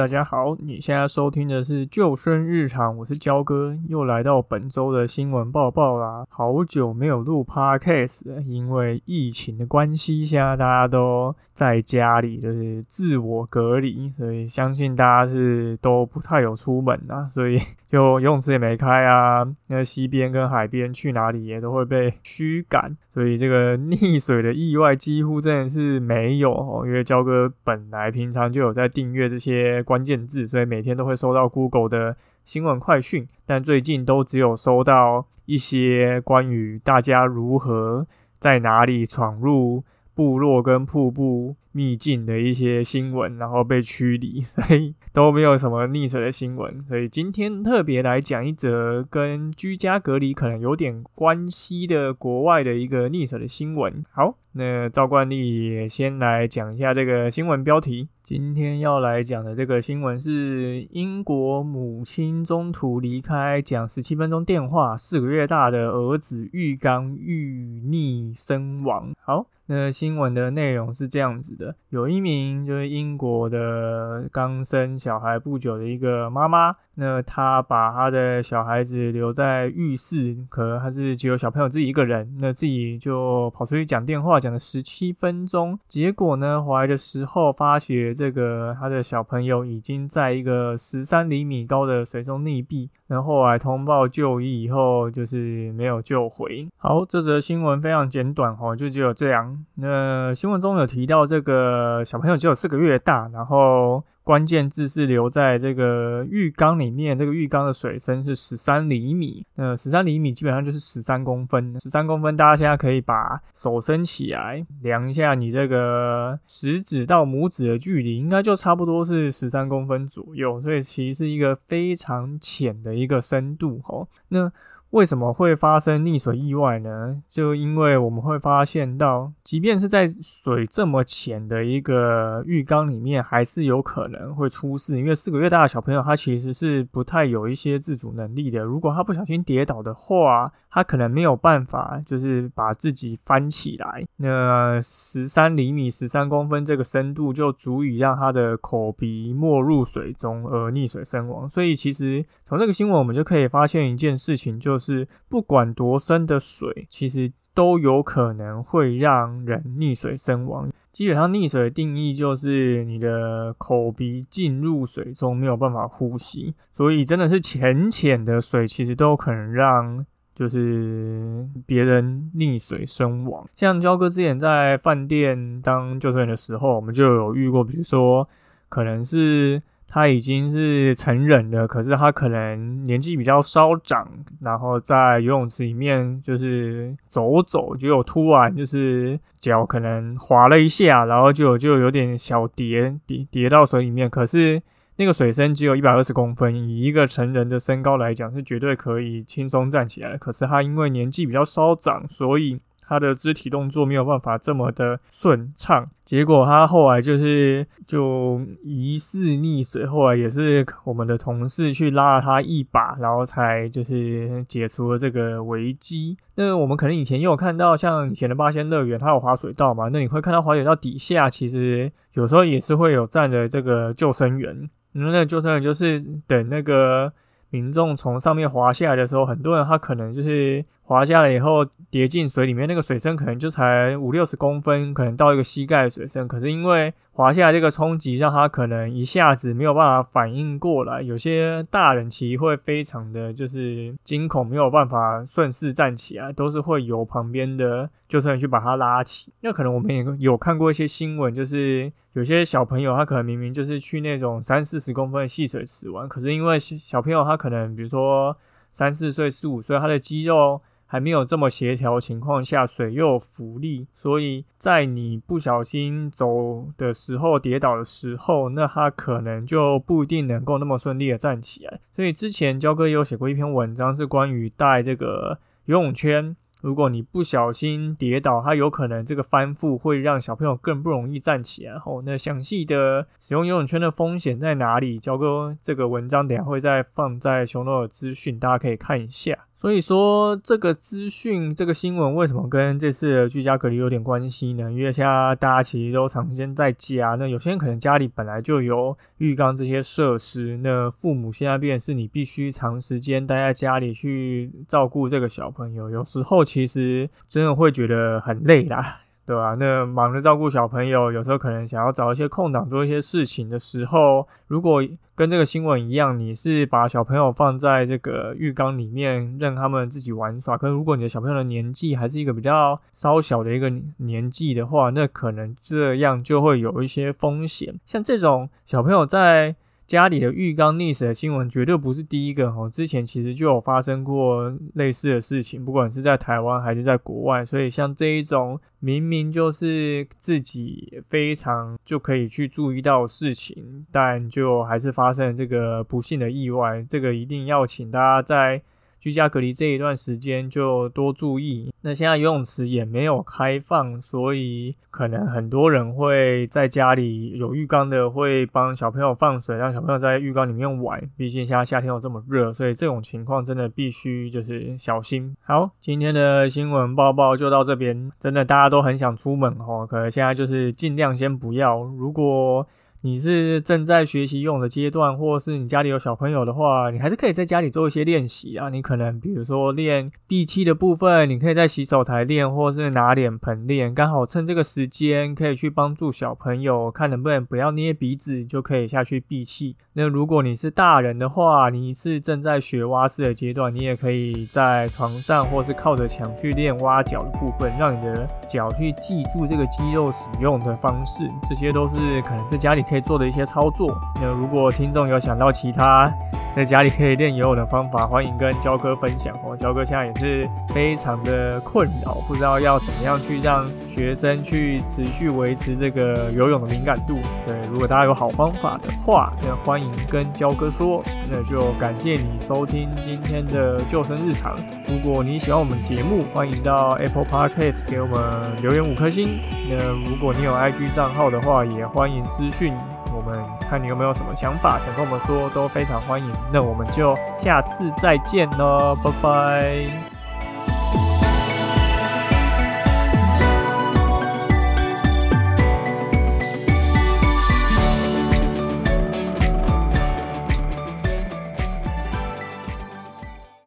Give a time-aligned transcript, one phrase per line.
[0.00, 6.24] 大家好，你现在收听的是救生日常，我是焦哥，又来到本周的新闻报报啦。
[6.30, 17.60] 好久没有录 podcast，因为疫情的关系，现在大家都在家里，就是自我隔离，所以相信大家是都不太有出门啊，所以
[17.90, 38.06] 就游泳池也没开啊，那溪边跟海边去哪里也都会被驱赶，所以这个溺水的意外几乎真的是没有，因为焦哥本来平常就有在订阅这些关键字，所以每天都会收到 Google 的新闻快讯，但最近都只有收到一些关于大家如何
[38.38, 39.82] 在哪里闯入
[40.14, 46.82] 部落跟瀑布秘境的一些新闻，然后被驱离，所以都没有什么溺水的新闻。
[46.88, 54.02] 所以今天特别来讲一则跟居家隔离可能有点关系的国外的一个溺水的新闻。
[54.10, 54.36] 好。
[54.52, 58.08] 那照惯例，先来讲一下这个新闻标题。
[58.30, 69.12] 今天要来讲的这个新闻是英国母亲中途离开，讲十七分钟电话，四个月大的儿子浴缸遇溺身亡。
[69.20, 76.76] 好，那新闻的内容是这样子的：有一名就是英国的刚生小孩不久的一个妈妈。
[76.96, 85.78] 那她把她的小孩子留在浴室，可能还是只有小朋友自己一个人，那自己就跑出去讲电话，讲了十七分钟。
[85.88, 92.90] 结果呢，回来的时候发觉这个他的小朋友已经在一个十三厘米高的水中溺毙。
[93.06, 96.68] 那后来通报就医以后，就是没有救回。
[96.76, 99.64] 好，这则新闻非常简短哦，就只有这样。
[99.76, 104.04] 那新闻中有提到这个小朋友只有四个月大，然后。
[104.22, 111.78] 关键字是留在这个浴缸里面，这个浴缸的水深是十三厘米，呃，十三厘米基本上就是十三公分。
[111.80, 124.06] 十三公分，大家现在可以把手伸起来量一下，你这个食指到拇指的距离，应该就差不多是十三公分左右，所以其实是一个非常浅的一个深度哦。
[124.28, 124.52] 那
[124.90, 127.22] 为什么会发生溺水意外呢？
[127.28, 134.98] 就因为我们会发现到，即便是在水这么浅的一个浴缸里面，还是有可能会出事。
[134.98, 138.64] 因为四个月大的小朋友，他其实是不太有一些自主能力的。
[138.64, 144.04] 如果他不小心跌倒的话，他可能没有办法，就是把自己翻起来。
[144.16, 151.48] 那十三厘米、十三公分这个深度，就足以让他的口鼻没入水中而溺水身亡。
[151.48, 154.79] 所以，其实从这个新闻，我们就可以发现一件事情，就。
[154.80, 160.68] 是不管多深的水，其实都有可能会让人溺水身亡。
[160.90, 170.04] 基本上溺水的定义就是你的口鼻进入水中没有办法呼吸，所以真的是浅浅的水，其实都有可能让
[170.34, 173.46] 就是别人溺水身亡。
[173.54, 178.28] 像焦哥之前在饭店当救生员的时候，我们就有遇过，比如说
[178.68, 179.60] 可能是。
[179.92, 184.08] 他已经是成人了，可是他可能年纪比较稍长，
[184.40, 194.08] 然后在游泳池里面就是走走，就有突然就是脚可能滑了一下，然后就就有点小跌跌跌到水里面。
[194.08, 194.62] 可是
[194.94, 200.16] 那个水深只有一百二十公分，以一个成人的身高来讲，是绝对可以轻松站起来。
[200.16, 202.60] 可是他因为年纪比较稍长，所以。
[202.90, 216.16] 他的肢体动作没有办法这么的顺畅，结果他后来就是就疑似溺水，后来也是我们的同事去拉了他一把，然后才就是解除了这个危机。
[216.34, 219.88] 那我们可能以前也有看到，像以前的八仙乐园，它有滑水道嘛？
[219.92, 227.12] 那你会看到滑水道底下其实有时候也是会有站着这个救生员，那那救生员就是等那个
[227.50, 230.64] 民众从上面滑下来的时候，很多人他可能就是。
[230.90, 236.26] 滑下来以后跌进水里面，那个水深可能就才五六十公分，可能到一个膝盖的水深。
[236.26, 241.00] 可是因为滑下来这个冲击，让他可能一下子没有办法反应过来。
[241.00, 249.32] 有些大人其实会非常的就是惊恐，没有办法顺势站起来，都是会由旁边的救生员去把他拉起。
[249.42, 258.36] 那可能我们也有看过一些新闻，就是有些小朋友他可能明明就是去那种三四十公分的戏水池玩，可是因为小朋友他可能比如说
[258.72, 260.60] 三四岁、四五岁，他的肌肉。
[260.92, 271.78] 还没有这么协调情况下，水又有浮力，所以在你不小心走的时候跌倒的时候，那他可能就不一定能够那么顺利的站起来。
[271.94, 281.78] 所以之前焦哥也有写过一篇文章，是关于带这个游泳圈，如果你不小心跌倒，它有可能这个翻覆会让小朋友更不容易站起来。
[281.78, 284.98] 后那详细的使用游泳圈的风险在哪里？
[284.98, 289.46] 焦哥这个文章等下会再放在熊诺的资讯，大家可以看一下。
[289.60, 294.72] 所以说，这个资讯、这个新闻为什么跟这次居家隔离有点关系呢？
[294.72, 309.00] 因为现在大家其实都长时间在家，那有些人可能家里本来就有浴缸这些设施，那父母现在变是你必须长时间待在家里去照顾这个小朋友，有时候其实真的会觉得很累啦。
[309.30, 309.54] 对吧？
[309.60, 314.82] 那忙着照顾小朋友，有时候可能想要找一些空档做一些事情的时候，如果
[315.14, 320.58] 跟这个新闻一样，你是把小朋友放在这个浴缸里面，让他们自己玩耍。
[320.58, 327.72] 可是如果你的小朋友的年纪还是一个比较稍小的一个年纪的话，那可能这样就会有一些风险。
[327.84, 329.54] 像这种小朋友在。
[329.90, 337.44] 家里的浴缸溺死的新闻绝对不是第一个哦，之前其实就有发生过类似的事情，不管是在台湾还是在国外。
[337.44, 348.62] 所以像这一种明明就是自己非常就可以去注意到事情，但就还是发生这个不幸的意外，这个一定要请大家在。
[349.00, 351.72] 居家隔离这一段时间就多注意。
[351.80, 361.00] 那现在游泳池也没有开放，所以可能很多人会在家里有浴缸的，会帮小朋友放水，让小朋友在浴缸里面玩。
[361.16, 365.34] 毕竟现在夏天又这么热，所以这种情况真的必须就是小心。
[365.40, 368.12] 好，今天的新闻报报就到这边。
[368.20, 371.82] 真的大家都很想出门哦，可能现在就是尽量先不要。
[371.82, 372.66] 如果
[373.02, 378.68] 你是正在学习用的阶段，或是你家里有小朋友的话，你还是可以在家里做一些练习啊。
[378.68, 383.94] 你可能比如说练地气的部分，你可以在洗手台练，或是拿脸盆练。
[383.94, 389.76] 刚好趁这个时间，可以去帮助小朋友，看能不能不要捏鼻子，就可以下去闭气。
[389.94, 401.24] 那如果你是大人的话，你是正在学蛙式的阶段，你也可以在床上或是靠着墙去练蛙脚的部分，让你的脚去记住这个肌肉使用的方式。
[401.48, 402.84] 这些都是可能在家里。
[402.90, 403.96] 可以做的一些操作。
[404.16, 406.12] 那如果听众有想到其他
[406.56, 409.56] 在家里可以练游泳的方法，欢迎跟焦哥分享哦。
[409.56, 417.18] 焦哥现在也是非常的困扰，不知道要怎么样去让学生去持续维持这个游泳的敏感度。
[417.46, 421.02] 对，如果大家有好方法的话，那欢迎跟焦哥说。
[421.30, 424.56] 那就感谢你收听今天的救生日常。
[424.88, 429.38] 如果你喜欢我们节目，欢迎到 Apple Podcast 给我们留言五颗星。
[429.68, 432.74] 那如果你有 IG 账号的话，也欢迎私讯。
[433.12, 436.32] 我们看你有没有什么想法想跟我们说，都非常欢迎。
[436.52, 440.09] 那我们就下次再见喽，拜拜。